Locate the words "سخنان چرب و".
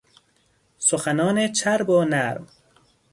0.77-2.05